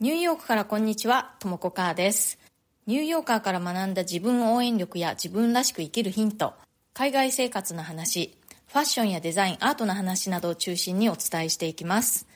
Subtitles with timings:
[0.00, 2.38] ニューヨークからこんにちは、ともこかーです。
[2.86, 6.54] ニューヨーカーから学んだ自分応援力や自分らしく生きるヒント、
[6.94, 8.38] 海外生活の話、
[8.68, 12.28] ファッションやデザイン、アートの話などを中心にお伝えしていきます。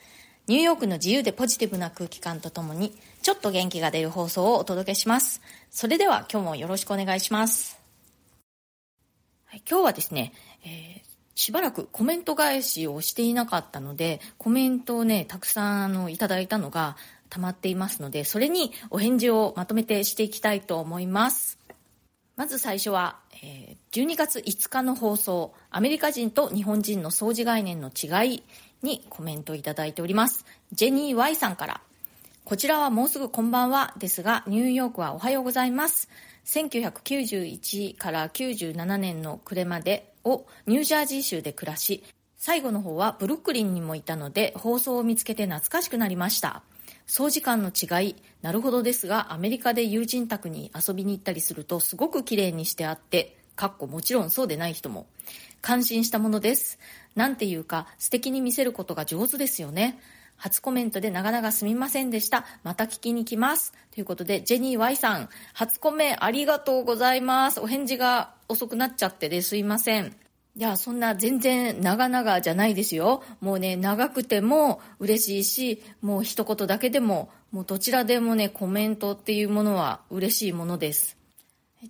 [0.47, 5.39] ニューヨークの自由でポジティブな空気感とともに、ちょっと元気が出る放送をお届けします。
[5.71, 7.79] それでは今日もよろしくお願いします。
[9.45, 10.33] はい、今日はですね、
[10.65, 16.95] えーしばらくコメント返しをしていなかったので、コメントをね、たくさんあのいただいたのが
[17.33, 21.57] 溜まっていますので、それにお返事をまとめてしていきたいと思います。
[22.35, 28.43] まず最初は、えー、12月5日の放送、アメリカ人と日本人の掃除概念の違い
[28.83, 30.45] にコメントいただいております。
[30.73, 31.81] ジェニー Y さんから、
[32.45, 36.09] こちらはもうすぐこんばんはですが、ニューヨークはおはようございます。
[36.45, 42.03] 1991から97年の暮れまでをニュージャージー州で暮らし、
[42.45, 46.61] 最後の方はブルックリンにもいたので放送を見つけて懐かしくなりました。
[47.07, 55.07] 掃除感の違い、なるほどですが、アメリカで友人宅に遊びに行ったりするとすごく綺麗にしてあって、かっこもちろんそうでない人も、
[55.61, 56.79] 感心したものです。
[57.15, 59.97] なんていうか、素敵に見せることが上手ですよね。
[60.35, 62.45] 初コメントで長々すみませんでした。
[62.63, 63.71] また聞きに来ます。
[63.91, 67.61] ということで、ジェニー Y さん、初コメありがとうございます。
[67.61, 70.13] お返事が遅くなっちゃってですいません。
[70.55, 73.23] いや、そんな全然長々じゃないですよ。
[73.41, 81.17] もうね、長くても嬉しいし、もう一言だけでも、もうどちらでもね、コメントっていうものは嬉しいものです。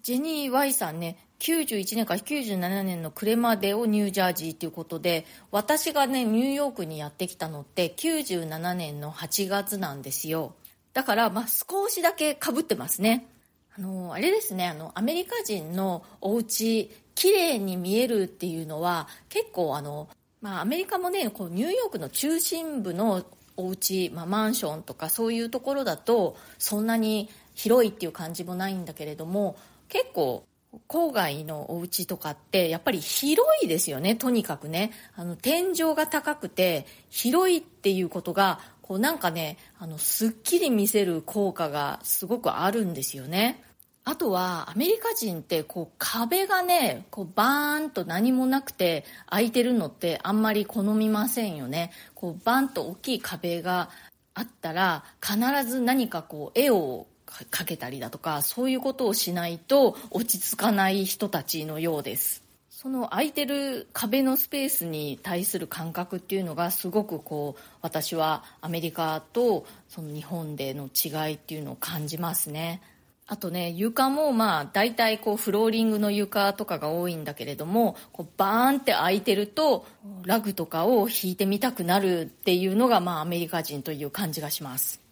[0.01, 10.55] ジェニー Y さんね、91年から97年の暮れまでをニュージャージーということで、私がね、ニューヨークにやってきたのって97年の8月なんですよ。
[10.93, 13.27] だから、まあ、少しだけ被ってますね。
[13.77, 20.09] あの、あれですね、あの、アメリカ人のお家、綺麗に見えるっていうのは結構あの、
[20.41, 23.23] まあ、アメリカもねこうニューヨークの中心部の
[23.55, 29.57] お家、まあ、マンションとかそういうところだとそんなに広いっていう感じもないんだけれども
[29.89, 30.45] 結構
[30.87, 34.91] 郊外のお家とかってやっぱり広いですよねとにかくね。
[35.15, 43.63] あの天井が高くて広いっていうことがこうなんかねあのすっきり見せる効果がすごくあるんですよね。
[44.05, 51.91] あとはアメリカ人ってこう壁がねこうバーンと何もなくて開いてるのってあんまり好みませんよね。
[52.13, 53.89] こうバンと大きい壁が
[54.33, 57.07] あったら必ず何かこう絵を
[57.49, 62.42] かけたりだとかそういうことをしないと落ち着かない人たちのようです。
[62.83, 72.81] その空いてる壁のスペースに対する感覚っていうのがすごくこう私はアメリカとその日本での違いっていうのを感じますね。
[73.25, 79.85] あとね床もまあ大体こうフローリングの床とかが多いんだけれどもこうバーンって開いてると
[80.25, 85.02] ラグとかを引いてみたくなるっていうのがまあアメリカ人という感じがします。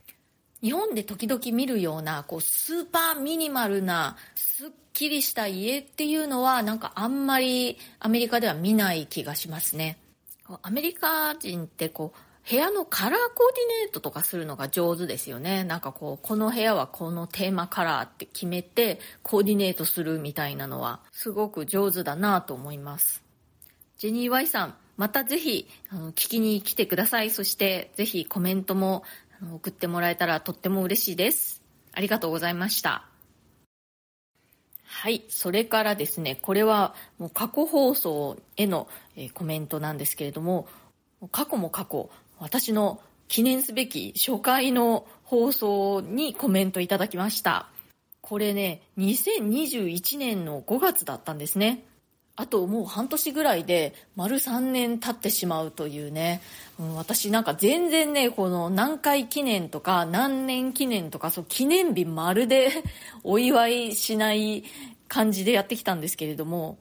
[0.62, 9.98] 日本で時々見るようなこうスーパーミニマルなすっきりした家っていうのはなんかあんまりアメリカでは見ない気がしますね
[10.62, 15.64] アメリカ人ってこう部屋のカラーコーディネートとかするのが上手ですよね。
[15.64, 23.24] なんかこう、この部屋はこのテーマカラーって決めてコーディネートするみたいなのはすごく上手だなと思います。
[23.98, 27.30] ジェニー・ワイさん、またぜひあの聞きに来てください。
[27.30, 29.04] そしてぜひコメントも
[29.50, 31.62] 送ってもらえたらとっても嬉しいです。
[31.94, 33.06] ありがとうございました。
[34.84, 35.24] はい。
[35.30, 38.88] それからですね、これはもう過去放送への
[39.34, 40.68] コメントなんですけれども、
[41.32, 42.10] 過去も過去、
[42.40, 47.70] 私の記念すべき初回の放送にコメントいただきました。
[48.22, 51.84] これね、2021年の5月だったんですね。
[52.42, 56.42] あともう半年ぐらいで丸3年経ってしまうというね、
[56.80, 62.72] うん、私なんか全然ね、この何回記念とか何年記念とかそう記念日まるで
[63.24, 64.64] お祝いしない
[65.08, 66.80] 感じでやってきたんですけれども、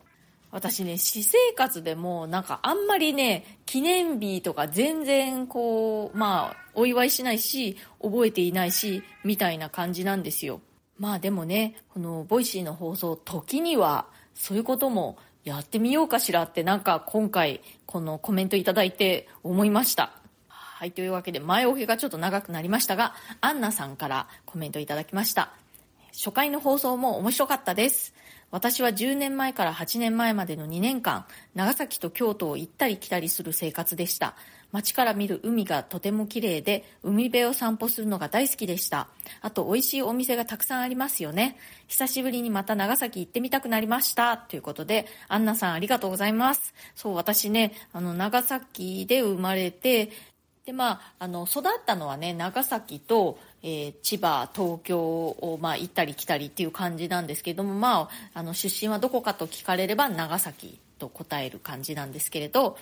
[0.51, 10.63] 私ね、私生活でもなんかあんまりね、記念日とか全然こう、まあ、お祝いしないし、覚えていないし、みたいな感じなんですよ。
[10.99, 20.13] まあでもね、この Voicy の放送、時にはそういうこともやってみようかしらってなんか今回このコメントいただいて思いました。
[20.49, 25.53] はい、というわけで前置きがちょっと長くなりましたが、アンナさんからコメントいただきました。
[26.13, 28.15] 初回の放送も面白かったです。
[28.51, 34.35] 私は10年前から8年前までの2年間、長崎と京都を行ったり来たりする生活でした。
[34.73, 39.09] 街から見る海がとても綺麗で、海辺を散歩するのが大好きでした。
[39.41, 41.57] あと、美味しいお店がたくさんありますよね。
[41.89, 44.37] 久しぶりにまた長崎行ってみたくなりました。
[44.37, 46.75] ということで、アンナさんありがとうございます。
[46.95, 50.11] そう、私ね、あの、長崎で生まれて、
[50.71, 62.77] でまあ、あの育ったのはね長崎と、えー、千葉東京を、まあ、行ったり来たりっていう感じなんですけども、まあ、あの出身はどこかと聞かれれば長崎と答える感じなんですけれど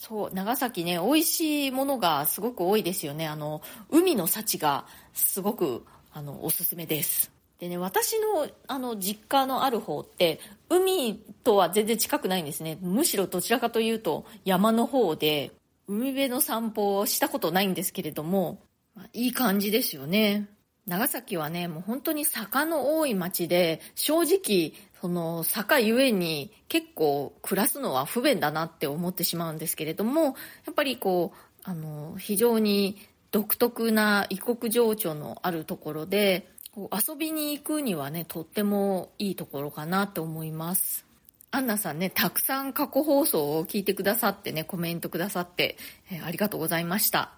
[0.00, 3.28] そう長崎ね美味しいものがすごく多いですよね。
[3.28, 3.60] あの
[3.90, 7.30] 海の幸がすごくあのおすすめです。
[7.58, 12.78] でね私のあの実家のある方って海とは全然近くないんですね。
[12.80, 15.52] むしろどちらかというと山の方で
[15.86, 18.62] 海辺の散歩をしたことないんですけれども、
[18.94, 20.48] まあ、いい感じですよね。
[20.86, 30.32] 長崎はね、もう本当に坂の多い町で、正直、その坂ゆえに結構暮らすのは不便だなって思ってしまうんですけれども、や
[30.70, 32.98] っぱりこう、あの、非常に
[33.30, 41.06] 独特な異国情緒のあるところで、遊びに行くにはね、とってもいいところかなと思います。
[41.50, 45.76] アンナさんね、たくさん過去放送を聞いてくださってね、コメントくださって、
[46.10, 47.32] えー、ありがとうございました。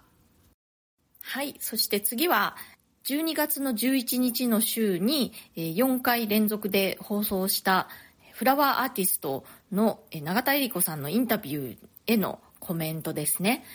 [1.21, 2.55] はい、そして次は、
[3.05, 7.89] 12月の11日の週に4回連続で放送した
[8.31, 11.77] フラワーアーティストの永田恵里子さんのインタビュー
[12.07, 13.65] へのコメントですね。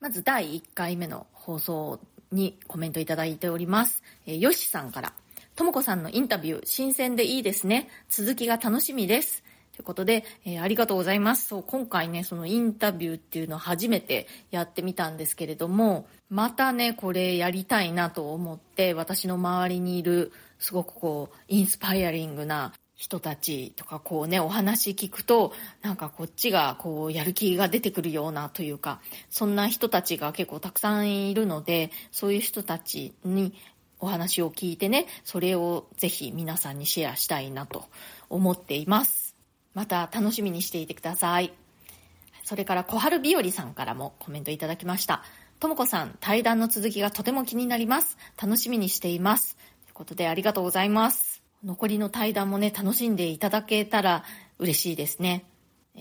[0.00, 2.00] まず第1回目の放送
[2.32, 4.02] にコメントいただいております。
[4.24, 5.12] よしさんから、
[5.54, 7.90] ともこさんのインタビュー、新鮮でいいですね。
[8.08, 9.44] 続きが楽しみです。
[9.78, 11.46] ということで、えー、ありがとうございます。
[11.46, 25.52] そう、今回ね、そのインタビューっていうのを初めてやってみたんですけれども、またね、これやりたいなと思って、私の周りにいる、すごくこう、インスパイアリングな人たちとかこうね、お話聞くと、
[25.82, 33.54] なんかこっちがこう、やる気が出てくるようなというか、そんな人たちが結構たくさんいるので、そういう人たちに
[34.00, 37.84] お話を聞いてね、それをぜひ皆さんにシェアしたいなと
[38.28, 39.27] 思っています。
[39.78, 41.52] また楽しみにしていてください。
[42.42, 45.22] それから小春日和さんからもコメントいただきました。
[45.60, 48.18] ともこさん、対談の続きがとても気になります。
[48.42, 49.56] 楽しみにしています。
[49.84, 51.44] ということでありがとうございます。
[51.62, 54.24] 残りの対談もね、楽しんでいただけたら
[54.58, 55.44] 嬉しいですね。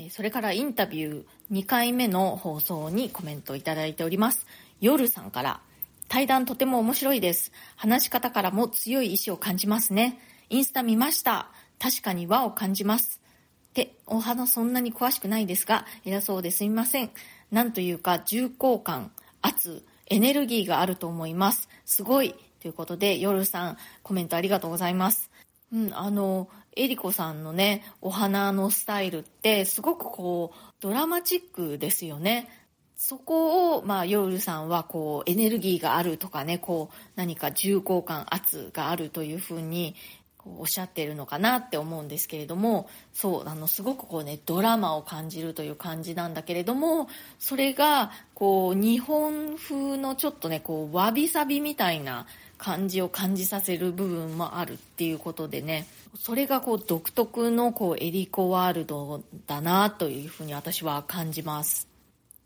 [0.10, 4.48] それからインタビュー2回目の放送にコメントいただいております。
[4.82, 5.62] 夜さんから、
[6.08, 7.52] 対談とても面白いです。
[7.76, 10.20] 話し方からも強い意志を感じますね。
[10.50, 11.52] インスタ見ました。
[11.80, 13.22] 確かに和を感じます。
[13.78, 17.12] て、お花そんなに詳しくないですが、偉そうですみません。
[17.52, 19.12] なんというか、重厚感、
[19.44, 21.70] 圧、エネルギーがあると思います。
[21.86, 22.34] すごい。
[22.60, 25.30] ということで、夜さん、コメントありがとうございます。
[25.72, 32.50] うん、あの、エリコさんのね、お花のスタイルって、すごくこう、ドラマチックですよね。
[32.96, 39.96] そこを、まあ、ヨルさんは、こう、エネルギーがあるとかね、こう、何か重厚感、圧があるというふうに、
[40.60, 47.08] おっしゃってるのかなって思うんですけれどもそうあのすごくこうねドラマを感じるという感じなんだけれども
[47.40, 52.28] それがこう日本風のちょっとねこうわびさびみたいな
[52.58, 61.88] 感じを感じさせる部分もあるっていうことでねそれがこう独特のこうエリコワールドだなというふうに私は感じます、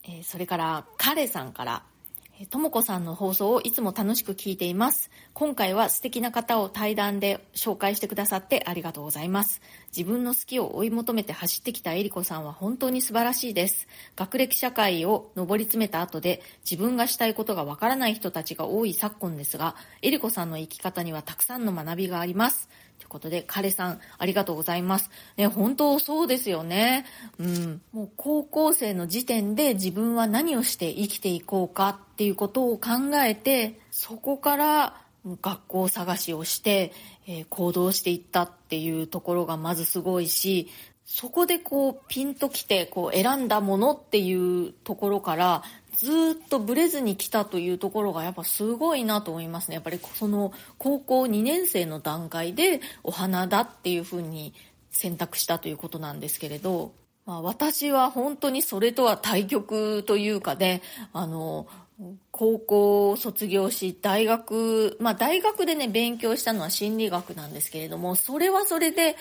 [0.03, 1.83] えー、それから彼さんから
[2.49, 5.11] ともこさんの放送をいつも楽しく聞いています。
[5.33, 9.61] 今回は素敵な方を対談で紹介してくださってありがとうございます。
[9.95, 13.87] 自分の好きを追い求めて走ってきたえりこさんは本当に素晴らしいです。
[14.15, 22.69] 学歴社会を上り詰めた後で自分がしたいことがわからない人たちが多い昨今ですが、えりこさんの生き方にはたくさんの学びがあります。
[23.11, 25.09] ことで、彼さん、ありがとうございます。
[25.35, 27.05] ね、本当そうですよね。
[27.37, 27.81] うん。
[27.91, 32.89] もう高校生の時点で自分は何をして生きていこうかっていうことを考
[33.25, 35.01] えて、そこから
[35.41, 36.93] 学校探しをして、
[37.27, 40.69] えー、行動していったっていうところがまずすごいし、
[41.05, 44.33] そこでこうピンときてこう選んだものってい
[44.67, 45.63] うところから
[46.01, 49.75] ずっとブレずに来たというところがやっぱすごいなと思いますね。
[49.75, 54.55] やっぱりその高校2年生の段階でお花だっていうふうに
[54.89, 56.93] 選択したということなんですけれど、
[57.27, 60.81] まあ、私は本当にそれとは対極というかね、
[61.13, 61.67] あの、
[62.31, 69.17] 高校を卒業し、大学、まあ大学でね、勉強したのは心理学なんですけれども、それはそれで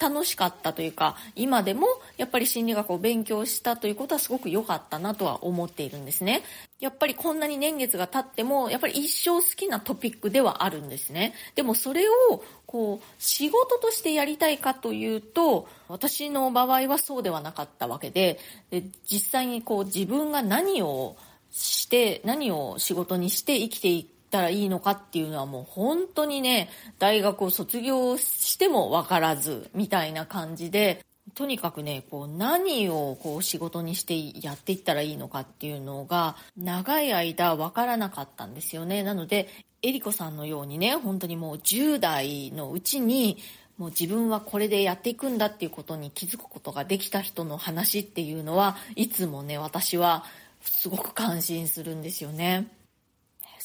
[0.00, 6.42] 楽しかったというか今でもやっぱり心理学を勉強したということはすごく良かったなとは思っているんですね。
[6.80, 11.34] やっぱりこんなに年月が経ってもやっぱり一生好きなトピックではあるんですね。
[11.54, 18.38] でもそれをこう仕事としてやりたいかというと私の場合はそうではなかったわけで
[18.70, 21.16] で実際にこう自分が何を
[21.50, 39.02] して何を仕事にして生きていくたらいいのかっていうのはもう本当にね、大学を卒業してもわからずみたいな感じで、とにかくね、こう何をこう仕事にしてやっていったらいいのかっていうのが長い間わからなかったんですよね。
[39.02, 39.48] なので、
[39.82, 43.38] えりこさんのようにね、本当にもう10代のうちに
[43.78, 50.24] もう自分はこれでやっていくんだっていうことに気づくことができた人の話っていうのはいつもね、私は
[50.60, 52.68] すごく感心するんですよね。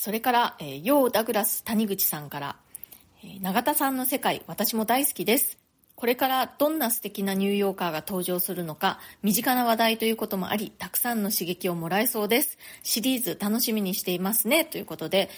[0.05, 2.57] それから、えー、ヨー・ダグラス谷口さんから、
[3.23, 5.57] えー、永田さんの世界、私も大好きです。
[5.95, 12.59] これからどんな素敵なニューヨーカーが登場するのか、身近な話題ということもあり、たくさんの刺激をもらえそうです。
[12.83, 14.63] シリーズ楽しみにしていますね。
[14.63, 15.31] ということで、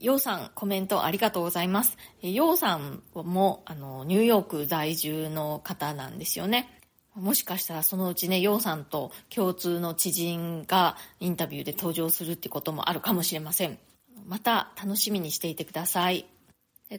[0.00, 1.98] ヨウさん、コメントありがとうございます。
[2.22, 6.80] ヨウさんも、あの、ニューヨーク在住の方なんですよね。
[7.14, 13.78] もしかしたらそのうちね、ヨウさんと共通の知人がインタビューで登場するってこともあるかもしれません。
[14.26, 16.26] また楽しみにしていてください。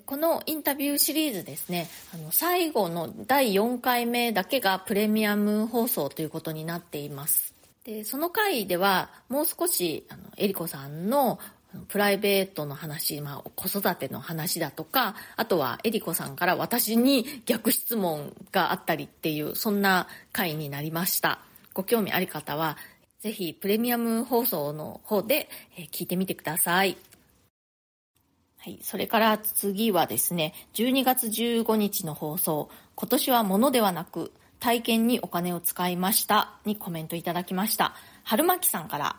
[0.05, 7.53] このインタビューシリーズですね、あの最後の第4回目だけがプレミアム放送ということになっています。
[7.85, 11.39] で、その回ではもう少し、あの、エリコさんの
[11.87, 21.39] プライベートの話、まあ、子育ての話だとか、あとはエリコさんから私に逆質問があったりっていう、そんな回になりました。
[21.73, 22.77] ご興味ある方は、
[23.19, 25.49] ぜひプレミアム放送の方で
[25.91, 26.97] 聞いてみてください。
[28.65, 28.79] はい。
[28.81, 37.93] それから次はですね、12月15日の放送、今年は物ではなく、体験にお金を使いましたにコメントいただきました。
[38.23, 39.17] 春巻さんから、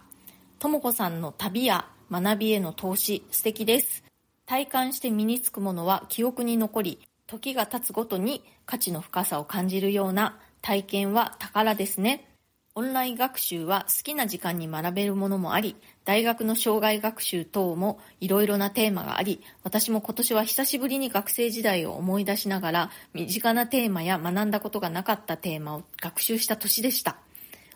[0.58, 4.02] ともこさんの旅や学びへの投資、素敵です。
[4.46, 6.98] 体感して身につくものは記憶に残り、
[7.28, 12.35] 時が経つごとに価値の深さを感じるような体験は宝ですね。
[12.78, 27.16] オンライン学習は好きな時間に学べるものもあり、大学の障害学習等もいろいろなテーマがあり、私も今年は久しぶりに学生時代を思い出しながら、身近なテーマや学んだことがなかったテーマを学習した年でした。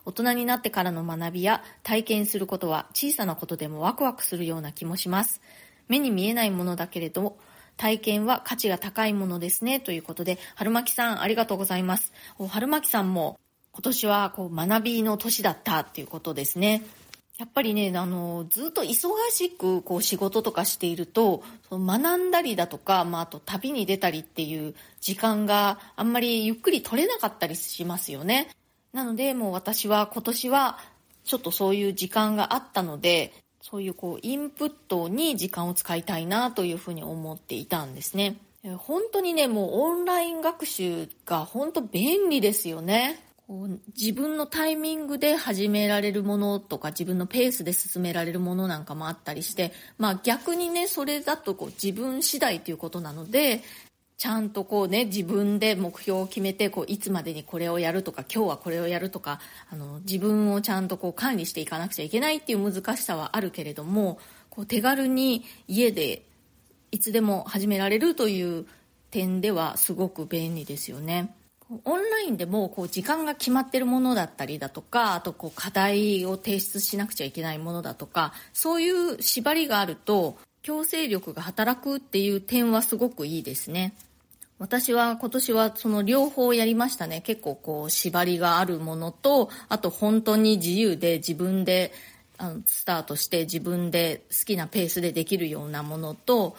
[0.04, 5.40] 大人になってからの学びや体験することは小さなことでもワクワクするような気もします。
[5.88, 7.38] 目に見えないものだけれども、
[7.78, 9.80] 体験は価値が高いものですね。
[9.80, 12.12] ということで、春巻さんありがとうございます。
[12.50, 13.40] 春巻さんも
[13.72, 16.84] 今年はこう学びの年だったっていうことですね。
[17.38, 28.50] やっぱりね、あの、ずっと忙しくこう仕事とかしていると、その学んだりだとか、まあ、あと旅に出たりっていう時間があんまりゆっくり取れなかったりしますよね。
[28.92, 30.78] なので、もう私は今年は
[31.24, 38.36] ちょっとそういう時間があったので、そういうこうインプットに時間を使いたいなというふうに思っていたんですね。
[38.76, 43.18] 本当にね、もうオンライン学習が本当便利ですよね。
[43.98, 53.62] 自分のタイミングで始められるものとか自分のペースで進められるものなんかもあったりして、まあ逆にね、それだとこう自分次第ということなので、
[54.18, 59.40] ちゃんとこうね、自分で目標を決めて、こう、いつまでにこれをやるとか、今日はこれをやるとか、
[59.70, 64.18] あの、自分をちゃんとこう管理していかなくちゃいけないっていう難しさはあるけれども、
[64.50, 66.22] こう、手軽に家で
[66.92, 68.66] いつでも始められるという
[69.10, 71.34] 点ではすごく便利ですよね。
[71.84, 83.94] オンラインでもこう時間が決まってるものだったりだとか、あとこう課題を提出しなくちゃいけないものだとか、そういう縛りがあると強制力が働くっていう点はすごくいいですね。
[84.58, 87.20] 私は今年はその両方やりましたね。
[87.20, 91.92] 結構こう縛りがあるものと、あと本当に自由で自分で
[92.36, 96.56] あのスタートして自分で好きなペースでできるようなものと、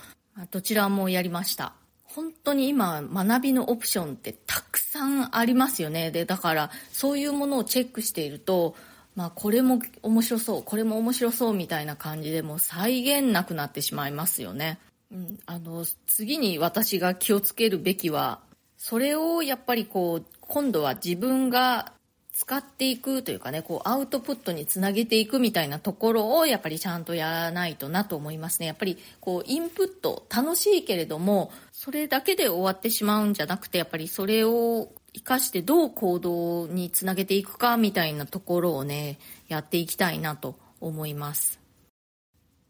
[0.52, 1.74] どちらもやりました。
[2.16, 6.12] 本当に今学びのオプションってたくさんありますよね。
[6.12, 8.76] で、だからそういうものをチェックしていると、
[9.16, 14.80] まあこれも面白そう、これも面白そうみたいな感じでもう再現なくなってしまいますよね。
[15.12, 18.40] うん、あの、次に私が気をつけるべきは、
[18.78, 21.94] それをやっぱりこう、今度は自分が
[22.34, 28.66] 使っていくというかね、こうアウトプットにつなげていくみたいなところをやっぱりちゃんとやらないとなと思いますね。
[28.66, 31.52] やっぱりこうインプット楽しいけれども、
[31.84, 41.60] それだけで終わってしまうんじゃなくて、やっぱりそれを活かしてどう行動につなげていくかみたいなところをね、やっていきたいなと思います。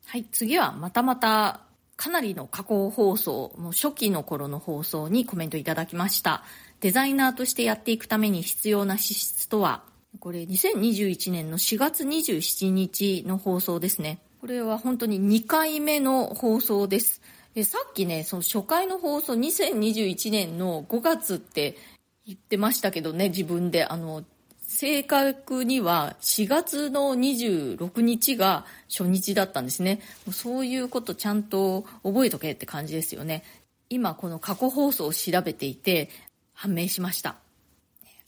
[0.05, 1.59] はい、次はまたまた
[1.97, 6.45] かなりの加工放送、もう初期の頃の放送にコメントいただきました。
[6.79, 9.83] デザイナーとしてやっていくために必要な資質とは、
[10.21, 14.21] これ2021年の4月27日の放送ですね。
[14.39, 17.21] これは本当に2回目の放送です。
[17.53, 21.77] でさっきね、その初回の放送2021年の5月って
[22.25, 23.85] 言ってましたけどね、自分で。
[23.85, 24.23] あの、
[24.61, 29.99] 正確には4月の26日が初日だったんですね。
[30.31, 33.43] そういうことちゃんと覚えとけって感じですよね。
[33.89, 36.09] 今この過去放送を調べていて、
[36.53, 37.35] 判明しました。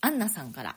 [0.02, 0.76] アンナさんから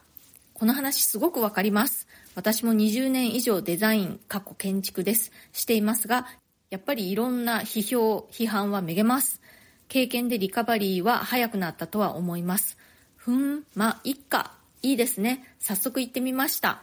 [0.52, 6.28] この話すごくわかります私も20年以上デザイン過去建築ですしていますが
[6.70, 9.40] やっぱりいろんな批評批判はめげます。
[9.88, 12.76] 経験でリカバリーは早くなったとは思います。
[13.16, 14.52] ふんまいっか。
[14.82, 15.44] いいですね。
[15.58, 16.82] 早速行ってみました。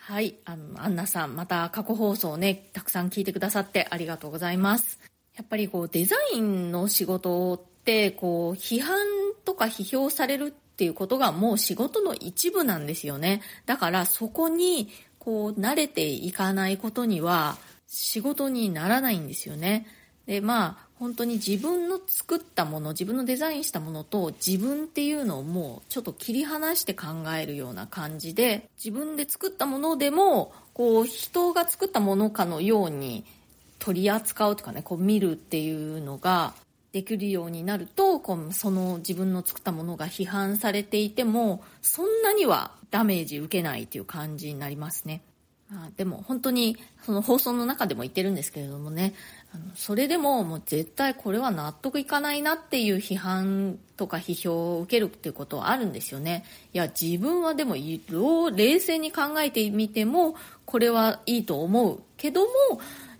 [0.00, 4.98] はいあのアンナさんまた過去放送ねたくさん聞いてくださってありがとうございます。
[5.36, 8.98] やっぱりこうデザインの仕事ってこう批判
[9.44, 13.42] とか批評されるっていうことがもう仕事の一部なんですよね。
[13.66, 17.56] だからそこにこう慣れていかないことには
[17.92, 19.86] 仕事にならないんですよね。
[20.26, 33.24] で、まあ本当に自分の作ったもの、自分のデザインしたものと自分っていうのをもうちょっと切り離して考えるような感じで、自分で作ったものでも、こう人が作ったものかのように
[33.80, 36.54] 取り扱うとかね、こう見るっていうのが
[36.92, 45.22] できるようになると、こうその自分の作ったものが批判されていても、そんなにはダメージ受けないっていう感じになりますね。
[45.72, 49.14] あでも本当にその放送の中でも言ってるんですけれどもね、
[49.54, 56.44] あのそれでももう絶対これは納得いかないなっていう批判とか批評を受けるっていうことはあるんですよね。
[56.72, 60.34] いや、自分はでも冷静に考えてみても、
[60.64, 62.48] これはいいと思うけども、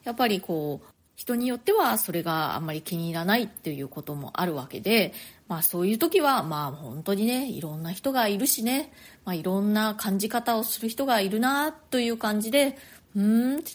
[0.02, 0.86] やっぱりこう、
[1.20, 5.12] 人によってはそれがあんまり気に入らないっていうこともあるわけで、
[5.48, 8.90] まあそういう時は、まあ本当にね、いろんな人がいるしね、
[9.26, 12.78] まあいろんな感じ方をする人がいるなという感じで、
[13.14, 13.70] うーんって、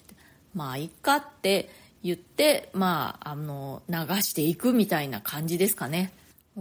[0.55, 1.69] まあいっかって
[2.01, 6.13] 言って、まああの、流していくみたいな感じですかね。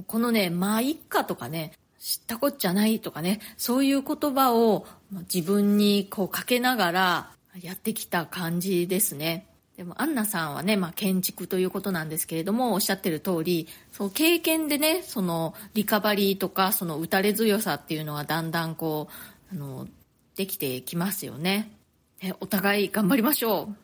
[0.06, 4.86] このね、まあいっかとかね、知ったこっちゃないとかね、そういう言葉を
[5.34, 7.30] 自分にこうかけながら
[7.62, 9.46] やってきた感じですね。
[9.76, 19.08] でも、アンナさんはね、まあ、建築ということなんですけれども、おっしゃってる通り、そう、経験でね、その、リカバリーとか、その、打たれ強さっていうのはだんだんこ
[19.52, 19.88] う、あの、
[20.36, 21.72] できてきますよね。
[22.22, 23.76] えお互い頑張りましょう。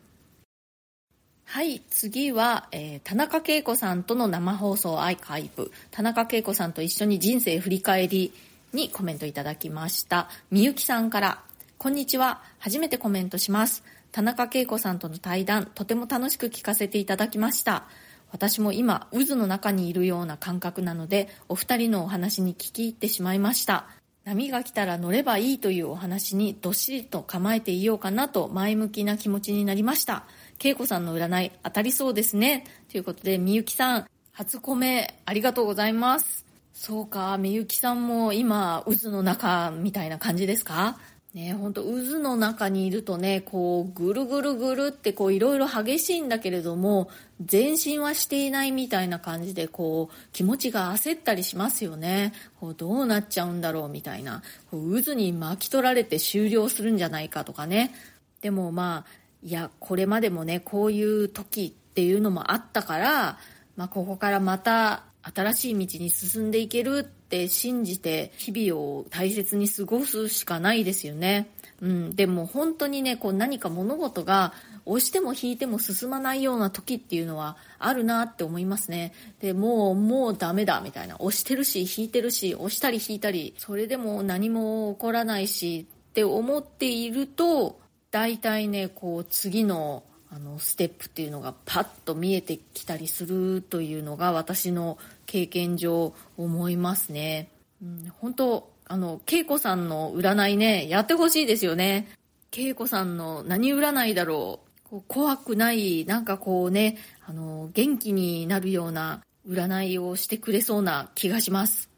[1.43, 5.71] はい、次は、えー、田中恵子さんとの生放送アイカイブ。
[5.91, 8.33] 田中恵子さんと一緒に人生振り返り
[8.71, 10.29] にコメントいただきました。
[10.49, 11.43] みゆきさんから、
[11.77, 12.41] こんにちは。
[12.59, 13.83] 初めてコメントします。
[14.11, 17.85] 田中恵子さんとの対談、とても楽しく聞かせていただきました。
[18.31, 23.87] 私も今、渦の中にいるような感覚なので、お二人のお話に聞き入ってしまいました。
[24.23, 30.25] 波が来たら乗ればいいというお話にどっしりと構えていようかなと前向きな気持ちになりました。
[30.63, 32.65] 恵子さんの占い当たりそうですね。
[32.91, 36.45] ということで、みゆきさん、初コメありがとうございます。
[36.73, 40.97] そうか、みゆきさんも今、渦の中みたいな感じですか？
[41.33, 47.09] ね、ほんと渦の中にいるとね、こう、ぐるぐるぐるってこう、いろいろ激しいんだけれども、
[47.49, 52.33] 前進はしていないみたいな感じで、こう、気持ちが焦ったりしますよね。
[52.59, 54.43] こう、どうなっちゃうんだろうみたいな。
[54.69, 57.95] こう渦に巻き取られて終了するんじゃないかとかね。
[58.41, 63.37] でもまあ、いや、これまでもね、こういう時っていうのもあったから、
[63.77, 71.49] まあ、ここからまた新しい道に進んでいけるって信じて日々を大切に過ごすしかないですよね。
[71.81, 74.53] うん、でも本当にね、こう何か物事が
[74.85, 79.13] 押しても引いても進まないような時っていうのはあるなって思いますね。
[79.39, 81.15] で、もう、もうダメだみたいな。
[81.19, 87.79] 押してるし、引いてるし、押したり引いたり、それでも何も起こらないしって思っていると、
[88.11, 97.49] 大体ね、こう次のあのステップっていうのがパッと見えてきたりするというのが私の経験上思いますね。
[97.81, 102.09] うん、本当あの、恵子さんの占いね、やってほしいですよね。
[102.51, 104.89] 恵子さんの何占いだろう。
[104.89, 111.89] こう怖くない、なんかこうね、あの、元気になるような占いをしてくれそうな気がします。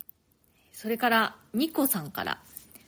[0.71, 2.39] それから、ニコさんから、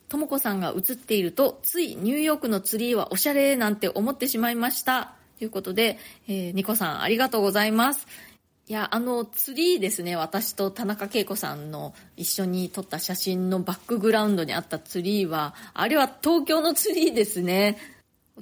[0.08, 5.15] ともこさんが映っていると、ついニューヨークのツリーはおしゃれなんて思ってしまいました。
[5.38, 8.08] ということで、えー、ニコさんありがとうございます。
[8.68, 10.16] いや、あの、ツリーですね。
[10.16, 17.78] 私と田中恵子さんの一緒に撮った写真のバックグラウンドにあったツリーは、あれは東京のツリーですね。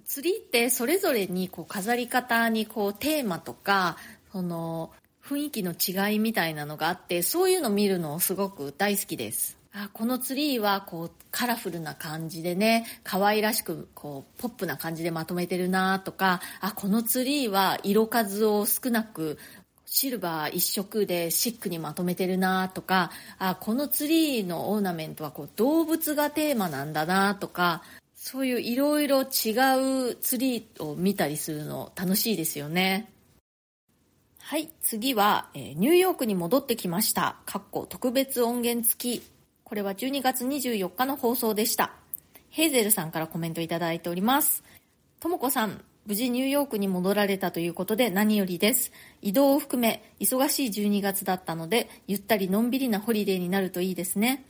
[0.06, 3.97] ツリーってそれぞれにこう飾り方にこうテーマとか、
[4.32, 9.62] その雰囲気の違いみたいなのがあって、そういうの見るのすごく大好きです。
[9.75, 19.39] あこのツリーはこうカラフルな感じでね可愛らしくこうポップな感じでまとめてるなとかあこのツリーは色数を少なく
[19.86, 27.81] シルバー一色でシックにまとめてるなとかあこのツリーのオーナメントはこう動物がテーマなんだなとか
[28.15, 33.12] そういういろいろ違うツリーを見たりするの楽しいですよね。
[34.39, 37.38] はい、次は、え、ニューヨークに戻ってきました。
[37.45, 39.23] かっこ特別音源付き
[39.63, 41.93] これは12月24日の放送でした。
[42.49, 44.63] ヘーゼルさんからコメントいただいております。
[45.19, 48.91] ともこさん、無事ニューヨークに戻られたということで何よりです。
[49.21, 54.45] 移動を含め忙しい12月だったので、ゆったりのんびりなホリデーになるといいですね。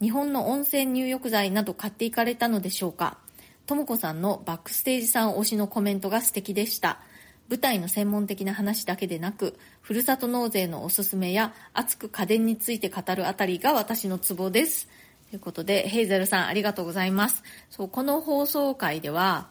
[0.00, 3.18] 日本の温泉入浴剤など買っていかれたのでしょうか
[3.66, 7.00] ともこさんのバックステージさん推しのコメントが素敵でした。
[7.48, 14.88] 舞台の専門的な話だけでなく、ふるさと納税のおすすめや熱く家電について語るあたりが私のツボです。
[15.30, 17.42] ということで、ヘイゼルさんありがとうございます。
[17.70, 19.48] そう、この放送回では、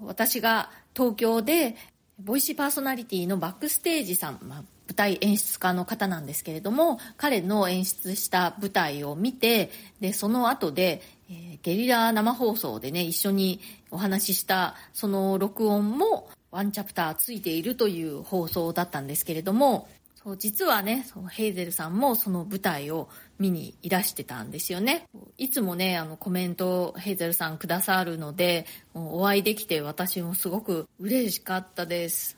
[0.00, 1.76] 私が東京で、
[2.18, 13.60] ボイシーパーソナリティのバックステージさん、まあ、舞台演出家の方なんですけれども、彼の演出した舞台を見て、で、その後で、えー、ゲリラ生放送でね、一緒に
[13.90, 19.88] お話しした、その録音もワンチャプターついているという放送だったんですけれども、
[20.22, 23.08] そう実はね、そのヘイゼルさんもその舞台を
[23.38, 25.08] 見にいらしてたんですよね。
[25.38, 32.36] いつもね、あのコメントをヘイゼルさんくださるので、お会いできて私もすごく嬉しかったです。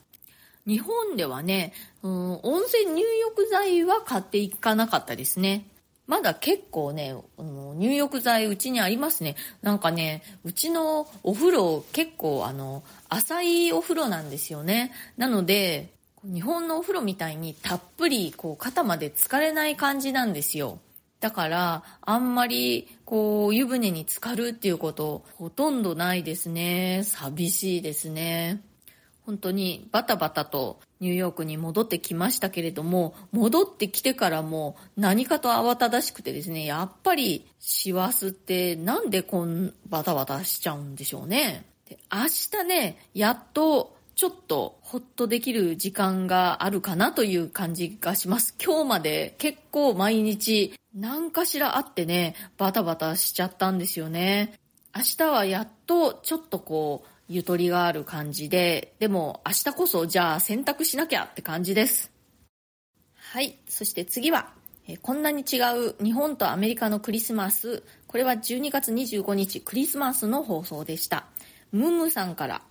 [0.64, 1.72] 日本ではね、
[2.04, 5.66] うん、温泉入浴剤は買っていかなかったですね。
[6.06, 9.36] まだ結構ね、入浴剤うちにありますね。
[9.62, 14.92] なんかね、うちのお風呂結構あの、浅いお風呂なんですよね。
[15.16, 15.92] なので、
[16.24, 20.80] 日本のお風呂みたいにたっぷりこう肩まで浸かれない感じなんですよ。
[21.22, 27.04] だから、あんまり、こう、湯船に浸かるっていうこと、ほとんどないですね。
[27.04, 28.60] 寂しいですね。
[29.24, 41.64] 本当にバタバタとニューヨークに戻ってきましたけれども、戻ってきてからも何かと慌ただしくてですね、やっぱり師走ってなんでこんバタバタしちゃうんでしょうね。
[41.88, 48.54] で明日ね、やっとちょっとほっとできる時間があるかなという感じがします。
[48.62, 54.54] 今日まで結構毎日何かしらあってね、バタバタしちゃったんですよね。
[54.94, 62.10] 明日はやっとちょっとこう、ゆとりがある感じで、でも明日こそじゃあ洗濯しなきゃって感じです。
[63.14, 63.58] はい。
[63.68, 64.52] そして次は、
[64.86, 67.82] えこんなに違う日本とアメリカのクリスマス。
[68.06, 71.26] これは12月25日クリスマスの放送でした。
[71.70, 72.62] ムムさんから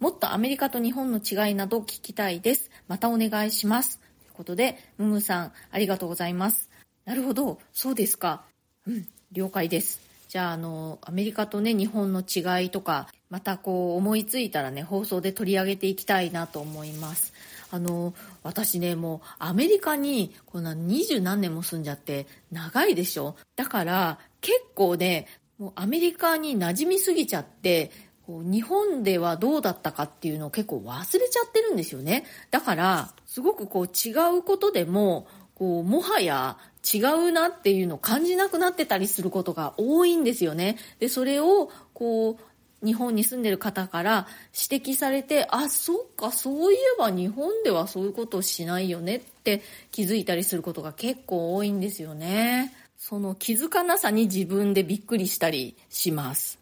[0.00, 2.70] もっとアメリカと日本の違いなど聞きたいです。
[2.86, 3.98] またお願いします。
[3.98, 6.70] ということで、ムムさん、ありがとうございます。
[7.04, 8.44] なるほど、そうですか。
[8.86, 10.00] うん、了解です。
[10.28, 17.32] じゃあ、あの、アメリカとね、日本の違いとか、またこう思いついたらね、放送で取り上げていきたいなと思います。
[17.70, 23.36] あの、私ね、もうアメリカにこんな二十何年も住んじゃって長いでしょ？
[23.56, 25.26] だから結構ね、
[25.58, 27.90] もうアメリカに馴染みすぎちゃって、
[28.26, 32.26] 日本ではどうだったかっていうのを結構忘れちゃってるんですよね。
[32.50, 36.58] だから、すごくこう違うことでも、こう、もはや
[36.94, 40.76] 違うなっていうのを感じなくなってたりすることが多いんですよね。
[41.00, 42.42] で、それを、こう、
[42.84, 44.26] 日本に住んでる方から
[44.70, 52.72] 指摘されて、あ、そっか、そういえば日本ではそういうことをしないよねって気づいたりすることが結構多いんですよね。
[52.96, 56.58] その気づかなさに自分でびっくりしたりします。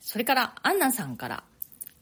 [0.00, 1.42] それから、アンナさんから、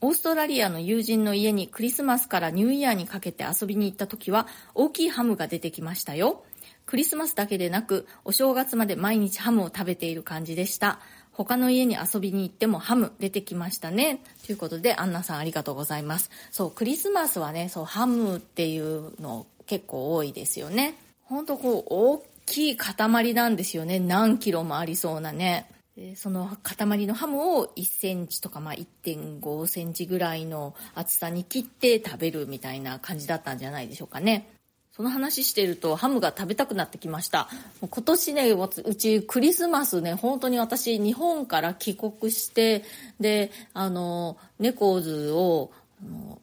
[0.01, 6.45] オーストラリアの友人の家にクリスマスからニューイヤーにかけて遊びに行った時は、大きいハムが出てきましたよ。
[6.85, 11.01] クリスマスだけでなく、お正月まで毎日ハムを食べている感じでした。
[11.35, 14.21] 他の家に遊びに行ってもハム出てきましたね。
[14.47, 16.31] ということで、アンナさんありがとうございます。
[16.51, 20.95] そう、クリスマスはね、そう、ハムっていうの結構多いですよね。
[21.25, 23.99] ほんとこう、大きい塊なんですよね。
[23.99, 25.69] 何キロもありそうなね。
[26.17, 34.49] その塊のハムを1センチとか、まあ、1.5センチぐらいの厚さに切って食べるみたいな感じだったんじゃないでしょうかね。
[34.97, 37.49] その話してるとハムが食べたくなってきました。
[37.81, 42.85] 今年ね、うちクリスマスね、本当に私日本から帰国して、
[43.19, 45.73] で、あの、猫図を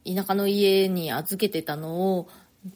[0.06, 2.28] 田舎の家に預けてたのを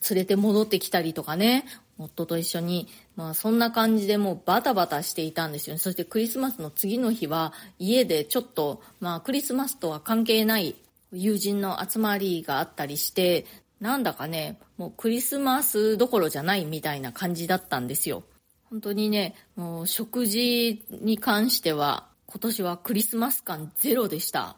[0.09, 1.65] 連れて戻ってきたりとかね、
[1.97, 5.79] 夫と一緒に、まあそんな感じでもうバタバタしていたんですよね。
[5.79, 10.75] そしてクリスマスの次の日は家でちょっと、まあクリスマスとは関係ない
[11.11, 13.45] 友人の集まりがあったりして、
[13.79, 18.23] なんだかね、もうクリスマスどころじゃないみたいな感じだったんですよ。
[18.69, 24.57] 本当にね、もう食事に関しては今年はクリスマス感ゼロでした。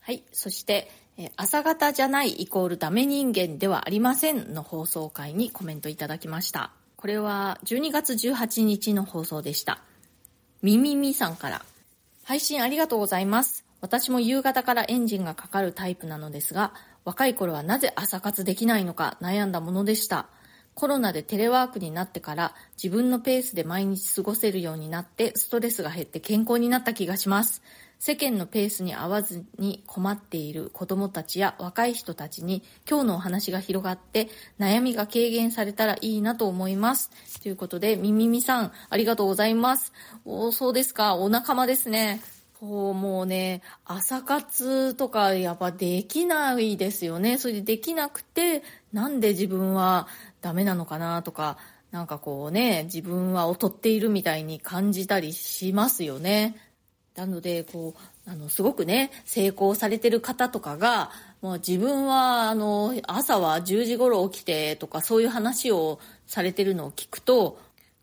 [0.00, 0.22] はい。
[0.32, 0.90] そして、
[1.36, 6.70] 朝方じゃないイコールダメ人間ではありませんの放送回にコメントいただきました。
[6.96, 9.80] これは12月18日の放送でした。
[10.62, 11.62] みみみさんから。
[12.24, 13.65] 配信ありがとうございます。
[13.80, 16.72] 私も夕方からエンジンがかかるタイプなのですが、
[17.04, 20.26] 若い頃はなぜ朝活できないのか悩んだものでした。
[20.74, 27.62] コロナでテレワークになってから自分のペースで毎日過ごせるようになってストレスが減って健康になった気がします。
[27.98, 37.10] 世間のペースに合わずに困っている子供たちや若い人たちに今日のお話が広がって悩みが軽減されたらいいなと思います。
[37.42, 39.92] ということで、みみみさん、ありがとうございます。
[40.26, 42.20] おそうですか、お仲間ですね。
[42.58, 47.36] こう、もうね、朝活とかやっぱできないですよね。
[47.36, 48.62] それでできなくて、
[48.94, 50.08] なんで自分は
[50.40, 51.58] ダメなのかなとか、
[51.90, 56.56] なんかこうね、自分は劣っているみたいに感じたりしますよね。
[57.14, 57.94] なので、こ
[58.26, 61.10] う、あの、すごくね、成功されてる方とかが、
[61.42, 67.58] もう自分は、あの、朝は10時頃起きてとか、そういう話をされてるのを聞くと、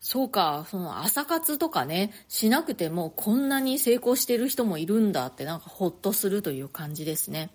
[0.06, 7.52] そうか、その朝活とかね、しなくてもこんなに成功してる人もいるんだってなんかほっとするという感じですね。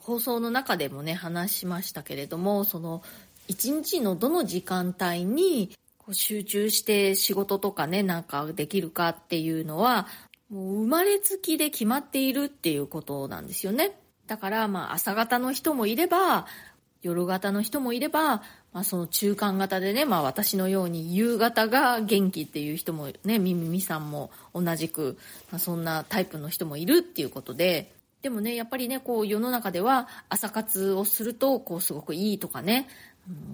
[0.00, 3.04] 放送の中でもね、話しましたけれども、その
[3.46, 10.08] 一日のどの時間帯にこう集中して仕事とかね、なんかできるかっていうのは、
[10.50, 13.96] もう生まれつきで決まっているっていうことなんですよね。
[14.26, 16.48] だからまあ朝方の人もいれば、
[17.00, 25.18] 夜型の人もいれば、まあ、その中間型でね、まあ、私のように夕方が元気っていう人もね、みみみさんも同じく、
[25.50, 32.88] まあ、そんなタイプの人もいるっていうことで、でもね、やっぱりね、こう世の中では朝活をすると、こうすごくいいとかね、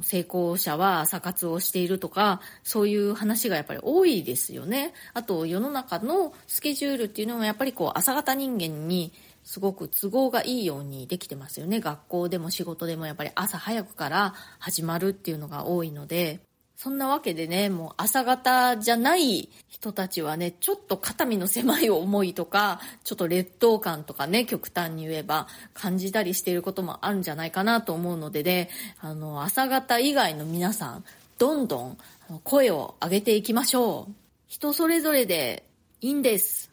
[0.02, 4.92] 成功者は朝活をしているとか、そういう話がやっぱり多いですよね。
[5.14, 9.12] あと世の中のスケジュールっていうのもやっぱりこう朝型人間に
[9.48, 11.80] すごく都合がいいようにできてますよね。
[11.80, 16.40] 学校でも仕事でもやっぱり朝早くから始まるっていうのが多いので、
[16.76, 28.68] そんなわけでね、もう朝方じゃない人たちはね、ちょっと肩身の狭い思いとか、ちょっと劣等感とかね、極端に言えば感じたりしていることもあるんじゃないかなと思うのでね、
[29.00, 31.04] あの、朝方以外の皆さん、
[31.38, 31.98] どんどん
[32.44, 34.12] 声を上げていきましょう。
[34.46, 35.64] 人それぞれで
[36.02, 36.67] いいんです。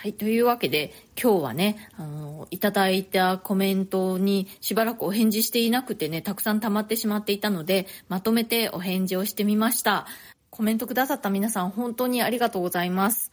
[0.00, 0.14] はい。
[0.14, 10.06] というわけで、今日はね、あの、いただいたコメントにしばらくお返事していなくてね、たくさん溜まってしまっていたので、まとめてお返事をしてみました。
[10.48, 13.30] コメントくださった皆さん、本当にありがとうございます。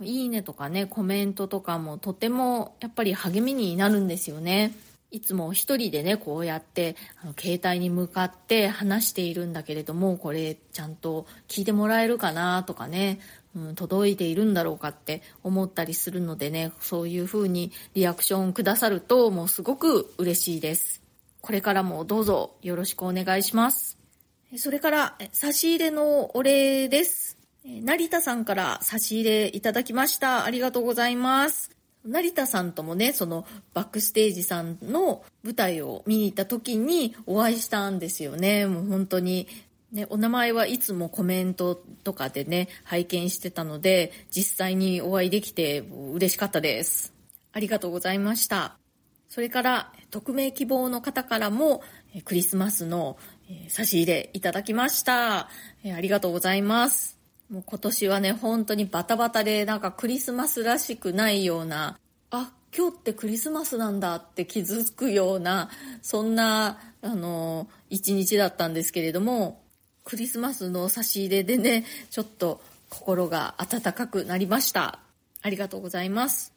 [0.00, 4.72] いいねとかね、コメントとかもとてもやっぱり励みになるんですよね。
[5.12, 13.20] いつも一人でね、こうやって、あの携帯に向かって話しているんだけれども、これちゃんと聞いてもらえるかなとかね、
[13.56, 21.02] うん、届いているんだろうかって思ったりするのでね、そういう風にリアクションくださるともうすごく嬉しいです。
[21.40, 23.98] これからもどうぞよろしくお願いします。
[24.58, 27.36] それから、差し入れのお礼です。
[27.64, 30.44] 成田さんから差し入れいただきました。
[30.44, 31.70] ありがとうございます。
[32.04, 38.66] 成田さんともね、そのバックステージさんの舞台を見に行った時にお会いしたんですよね。
[38.66, 39.48] もう本当に
[39.92, 45.80] ね、お名前はいつもコメントとかでね、拝見してたので、実際にお会いできて
[46.12, 47.12] 嬉しかったです。
[47.52, 48.76] ありがとうございました。
[49.28, 51.82] それから、匿名希望の方からも、
[52.24, 53.16] クリスマスの
[53.68, 55.38] 差し入れいただきました。
[55.38, 55.48] あ
[56.00, 57.18] りがとうございます。
[57.48, 61.98] もう今年はね、本当にバタバタで、なんかクリスマスらしくないような、
[62.30, 65.70] あ、今日ってクリスマスなんだって気づくような、
[66.02, 69.62] そんな、あの、一日だったんですけれども、
[70.06, 75.00] クリスマスの差し入れでね、ちょっと心が温かくなりました。
[75.42, 76.54] ありがとうございます。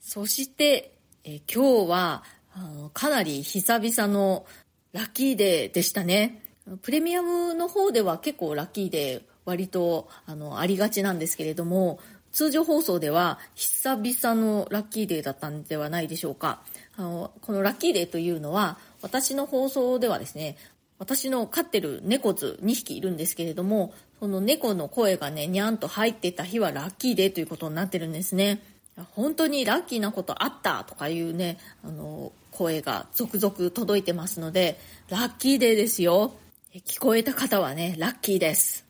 [0.00, 4.46] そして、え今日はあのかなり久々の
[4.92, 6.42] ラッキーデーでしたね。
[6.80, 12.00] プレミアムの方では結構ラッキーデー割とあのありがちなんですけれども、
[12.32, 16.62] 通常放送では久々のラッキーデーだったんではないでしょうか。
[16.96, 20.56] あのこのラッキーデーというのは私の放送ではですね、
[21.02, 28.62] 私の飼ってる猫図2匹いるんですけれども、その猫の声がね、にゃんと入ってた日はラッキーデーということになってるんですね。
[29.10, 36.34] 本当にラッキーなことあったとかいうね、あの、声が続々届いてますので、ラッキーデーですよ。
[36.72, 38.84] 聞こえた方はね、ラッキーです。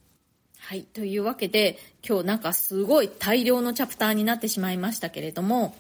[0.59, 0.83] はい。
[0.83, 5.75] というわけで、今日なんかすごい大量のチャプターになってしまいましたけれども、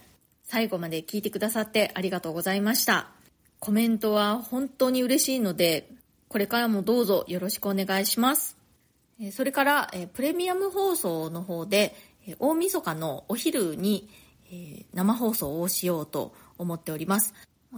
[0.44, 3.08] 最後まで聞いてくださってありがとうございました。
[3.58, 5.90] コメントは本当に嬉しいので、
[6.32, 8.56] これからもどうぞよろしくお願いします。
[9.32, 11.94] それから、プレミアム放送の方で、
[12.38, 14.08] 大晦日のお昼に
[14.94, 17.34] 生放送をしようと思っております。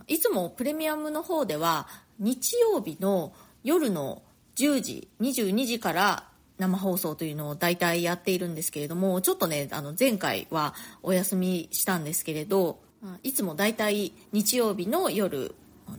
[0.06, 1.88] いつもプレミアムの方では
[2.20, 3.32] 日曜日の
[3.64, 4.22] 夜の
[4.54, 12.78] 10時、22時から生放送というのを大体やっているんですけれども、ちょっとね、あの前回はお休みしたんですけれど、
[13.24, 15.56] いつも大体日曜日の夜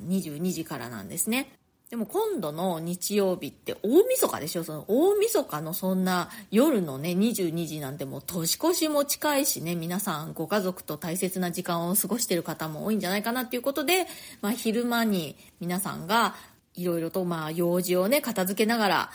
[0.07, 1.51] 22時からなんですね。
[1.89, 4.63] でも今度の日曜日って大晦日でしょ？
[4.63, 14.07] その大晦日のそんな夜のね22時なんてもう年越しも近いしね皆さんご家族と大切な時間を過ごしてる方も多いんじゃないかなっていうことで、
[14.41, 16.35] まあ、昼間に皆さんが
[16.73, 19.11] いろいろとまあ用事をね片付けながら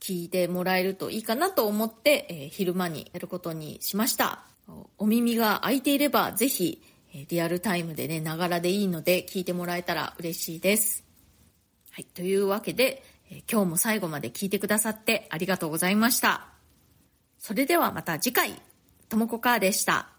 [0.00, 4.40] 聞いてもらえるといいかなと思って、えー、昼間にやることにしました。
[4.96, 6.82] お耳が開いていればぜひ
[7.28, 11.03] リアルタイムでねながらでいいので聞いてもらえたら嬉しいです。
[11.94, 16.48] はい、というわけで、え今日も最後まで聞いてくださってありがとうございました。
[17.38, 18.60] それではまた次回、
[19.08, 20.13] ともこかーでした。